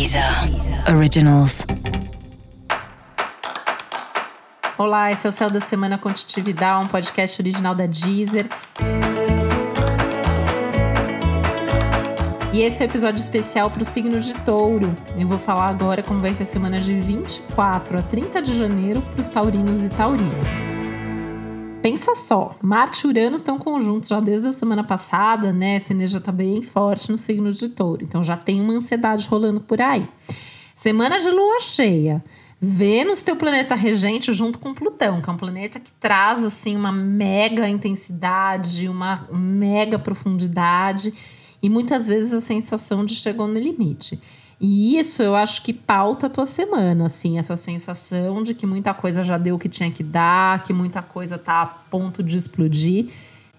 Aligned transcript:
Deezer 0.00 0.24
Originals. 0.96 1.66
Olá, 4.78 5.10
esse 5.10 5.26
é 5.26 5.28
o 5.28 5.32
Céu 5.32 5.50
da 5.50 5.60
Semana 5.60 5.98
Contitividade, 5.98 6.86
um 6.86 6.88
podcast 6.88 7.42
original 7.42 7.74
da 7.74 7.84
Deezer. 7.84 8.46
E 12.50 12.62
esse 12.62 12.82
é 12.82 12.86
o 12.86 12.88
um 12.88 12.90
episódio 12.90 13.20
especial 13.20 13.70
para 13.70 13.82
o 13.82 13.84
signo 13.84 14.18
de 14.20 14.32
touro. 14.36 14.96
Eu 15.18 15.28
vou 15.28 15.38
falar 15.38 15.68
agora 15.68 16.02
como 16.02 16.18
vai 16.18 16.32
ser 16.32 16.44
a 16.44 16.46
semana 16.46 16.80
de 16.80 16.98
24 16.98 17.98
a 17.98 18.02
30 18.02 18.40
de 18.40 18.56
janeiro 18.56 19.02
para 19.02 19.20
os 19.20 19.28
taurinos 19.28 19.84
e 19.84 19.90
taurinas. 19.90 20.69
Pensa 21.82 22.14
só, 22.14 22.56
Marte 22.60 23.06
e 23.06 23.08
Urano 23.08 23.38
estão 23.38 23.58
conjuntos 23.58 24.10
já 24.10 24.20
desde 24.20 24.48
a 24.48 24.52
semana 24.52 24.84
passada, 24.84 25.50
né? 25.50 25.76
Essa 25.76 25.94
energia 25.94 26.18
está 26.18 26.30
bem 26.30 26.60
forte 26.60 27.10
no 27.10 27.16
signo 27.16 27.50
de 27.50 27.70
touro, 27.70 28.04
então 28.04 28.22
já 28.22 28.36
tem 28.36 28.60
uma 28.60 28.74
ansiedade 28.74 29.26
rolando 29.26 29.60
por 29.60 29.80
aí. 29.80 30.06
Semana 30.74 31.18
de 31.18 31.30
lua 31.30 31.58
cheia. 31.60 32.22
Vênus, 32.60 33.22
teu 33.22 33.34
planeta 33.34 33.74
regente, 33.74 34.34
junto 34.34 34.58
com 34.58 34.74
Plutão, 34.74 35.22
que 35.22 35.30
é 35.30 35.32
um 35.32 35.36
planeta 35.38 35.80
que 35.80 35.90
traz 35.92 36.44
assim 36.44 36.76
uma 36.76 36.92
mega 36.92 37.66
intensidade, 37.66 38.86
uma 38.86 39.26
mega 39.32 39.98
profundidade 39.98 41.14
e 41.62 41.70
muitas 41.70 42.08
vezes 42.08 42.34
a 42.34 42.40
sensação 42.42 43.06
de 43.06 43.14
chegou 43.14 43.48
no 43.48 43.58
limite. 43.58 44.20
E 44.60 44.98
isso 44.98 45.22
eu 45.22 45.34
acho 45.34 45.62
que 45.62 45.72
pauta 45.72 46.26
a 46.26 46.30
tua 46.30 46.44
semana, 46.44 47.06
assim, 47.06 47.38
essa 47.38 47.56
sensação 47.56 48.42
de 48.42 48.52
que 48.52 48.66
muita 48.66 48.92
coisa 48.92 49.24
já 49.24 49.38
deu 49.38 49.54
o 49.54 49.58
que 49.58 49.70
tinha 49.70 49.90
que 49.90 50.02
dar, 50.02 50.64
que 50.64 50.72
muita 50.72 51.00
coisa 51.00 51.38
tá 51.38 51.62
a 51.62 51.66
ponto 51.66 52.22
de 52.22 52.36
explodir. 52.36 53.06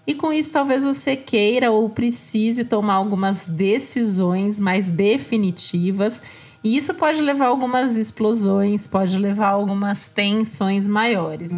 E 0.06 0.14
com 0.14 0.32
isso, 0.32 0.52
talvez 0.52 0.84
você 0.84 1.16
queira 1.16 1.72
ou 1.72 1.90
precise 1.90 2.64
tomar 2.64 2.94
algumas 2.94 3.46
decisões 3.46 4.60
mais 4.60 4.90
definitivas. 4.90 6.22
E 6.62 6.76
isso 6.76 6.94
pode 6.94 7.20
levar 7.20 7.46
a 7.46 7.48
algumas 7.48 7.96
explosões, 7.96 8.86
pode 8.86 9.18
levar 9.18 9.48
a 9.48 9.52
algumas 9.52 10.06
tensões 10.06 10.86
maiores. 10.86 11.50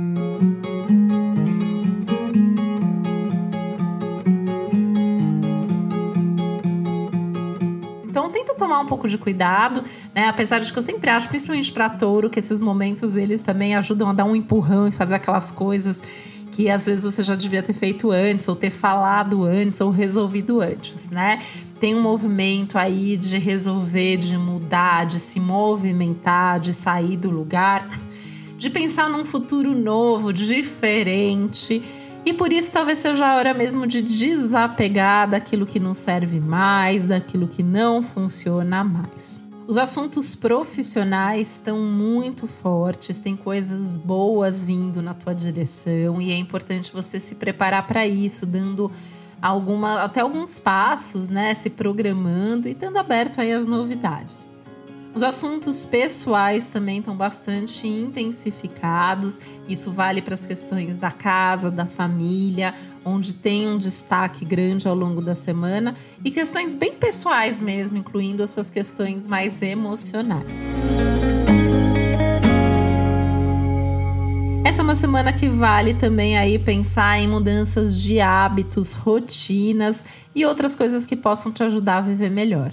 Tomar 8.65 8.81
um 8.81 8.87
pouco 8.87 9.07
de 9.07 9.19
cuidado, 9.19 9.85
né? 10.15 10.27
Apesar 10.27 10.59
de 10.59 10.73
que 10.73 10.79
eu 10.79 10.83
sempre 10.83 11.11
acho, 11.11 11.29
principalmente 11.29 11.71
para 11.71 11.91
touro, 11.91 12.31
que 12.31 12.39
esses 12.39 12.63
momentos 12.63 13.15
eles 13.15 13.43
também 13.43 13.75
ajudam 13.77 14.09
a 14.09 14.13
dar 14.15 14.25
um 14.25 14.35
empurrão 14.35 14.89
e 14.89 14.91
fazer 14.91 15.17
aquelas 15.17 15.53
coisas 15.53 16.03
que 16.51 16.71
às 16.71 16.87
vezes 16.87 17.05
você 17.05 17.23
já 17.23 17.35
devia 17.35 17.63
ter 17.63 17.75
feito 17.75 18.11
antes, 18.11 18.49
ou 18.49 18.57
ter 18.57 18.71
falado 18.71 19.45
antes, 19.45 19.81
ou 19.81 19.91
resolvido 19.91 20.63
antes, 20.63 21.11
né? 21.11 21.43
Tem 21.79 21.95
um 21.95 22.01
movimento 22.01 22.79
aí 22.79 23.19
de 23.19 23.37
resolver, 23.37 24.17
de 24.17 24.39
mudar, 24.39 25.05
de 25.05 25.21
se 25.21 25.39
movimentar, 25.39 26.59
de 26.59 26.73
sair 26.73 27.17
do 27.17 27.29
lugar, 27.29 28.01
de 28.57 28.71
pensar 28.71 29.11
num 29.11 29.25
futuro 29.25 29.77
novo, 29.77 30.33
diferente 30.33 31.83
e 32.25 32.33
por 32.33 32.53
isso 32.53 32.73
talvez 32.73 32.99
seja 32.99 33.27
a 33.27 33.37
hora 33.37 33.53
mesmo 33.53 33.87
de 33.87 34.01
desapegar 34.01 35.29
daquilo 35.29 35.67
que 35.67 35.79
não 35.79 35.95
serve 35.95 36.41
mais, 36.41 37.07
daquilo 37.07 37.47
que 37.47 37.63
não 37.63 38.01
funciona 38.01 38.83
mais. 38.83 39.45
Os 39.67 39.79
assuntos 39.79 40.35
profissionais 40.35 41.55
estão 41.55 41.79
muito 41.81 42.47
fortes, 42.47 43.19
tem 43.19 43.35
coisas 43.35 43.97
boas 43.97 44.65
vindo 44.65 45.01
na 45.01 45.15
tua 45.15 45.35
direção 45.35 46.21
e 46.21 46.31
é 46.31 46.37
importante 46.37 46.93
você 46.93 47.19
se 47.19 47.37
preparar 47.37 47.87
para 47.87 48.07
isso, 48.07 48.45
dando 48.45 48.93
alguma, 49.41 50.03
até 50.03 50.21
alguns 50.21 50.59
passos, 50.59 51.31
né, 51.31 51.55
se 51.55 51.71
programando 51.71 52.69
e 52.69 52.73
estando 52.73 52.99
aberto 52.99 53.41
aí 53.41 53.53
às 53.53 53.65
novidades. 53.65 54.54
Os 55.15 55.23
assuntos 55.23 55.85
pessoais 55.85 56.67
também 56.67 56.99
estão 56.99 57.15
bastante 57.15 57.87
intensificados. 57.87 59.41
Isso 59.69 59.93
vale 59.93 60.21
para 60.21 60.35
as 60.35 60.45
questões 60.45 60.99
da 60.99 61.13
casa, 61.13 61.71
da 61.71 61.87
família, 61.87 62.75
onde 63.05 63.35
tem 63.35 63.69
um 63.69 63.79
destaque 63.79 64.45
grande 64.45 64.89
ao 64.89 64.95
longo 64.95 65.23
da 65.23 65.37
semana, 65.37 65.95
e 66.25 66.33
questões 66.33 66.75
bem 66.75 66.95
pessoais 66.95 67.61
mesmo, 67.61 67.97
incluindo 67.97 68.43
as 68.43 68.51
suas 68.51 68.71
questões 68.71 69.29
mais 69.29 69.63
emocionais. 69.63 70.49
Essa 74.65 74.81
é 74.81 74.83
uma 74.83 74.97
semana 74.97 75.33
que 75.33 75.49
vale 75.49 75.95
também 75.95 76.37
aí 76.37 76.59
pensar 76.59 77.21
em 77.21 77.29
mudanças 77.29 78.03
de 78.03 78.19
hábitos, 78.19 78.93
rotinas 78.93 80.05
e 80.35 80.45
outras 80.45 80.75
coisas 80.75 81.07
que 81.07 81.15
possam 81.15 81.53
te 81.53 81.63
ajudar 81.63 81.99
a 81.99 82.01
viver 82.01 82.31
melhor. 82.31 82.73